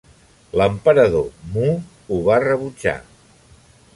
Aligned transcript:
L'emperador 0.59 1.27
Mu 1.51 1.67
ho 1.75 2.19
va 2.31 2.39
rebutjar. 2.47 2.97